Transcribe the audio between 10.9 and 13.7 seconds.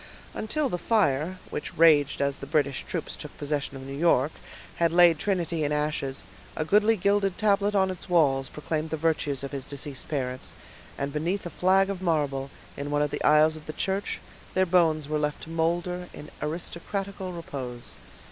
and beneath a flag of marble, in one of the aisles of